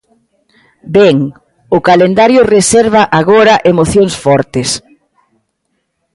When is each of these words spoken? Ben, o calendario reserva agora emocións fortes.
Ben, 0.97 1.17
o 1.77 1.79
calendario 1.89 2.41
reserva 2.55 3.01
agora 3.19 3.55
emocións 3.71 4.13
fortes. 4.23 4.69